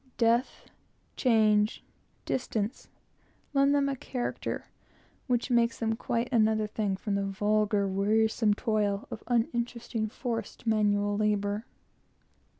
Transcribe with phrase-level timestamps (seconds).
[0.17, 0.65] Death,
[1.15, 1.83] change,
[2.25, 2.87] distance,
[3.53, 4.65] lend them a character
[5.27, 11.15] which makes them quite another thing from the vulgar, wearisome toil of uninteresting, forced manual
[11.17, 11.67] labour.